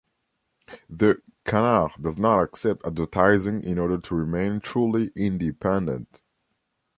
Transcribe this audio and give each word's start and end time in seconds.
The 0.89 1.21
"Canard" 1.45 1.91
does 2.01 2.17
not 2.17 2.41
accept 2.41 2.87
advertising 2.87 3.63
in 3.63 3.77
order 3.77 3.99
to 3.99 4.15
remain 4.15 4.59
truly 4.59 5.11
independent. 5.15 6.23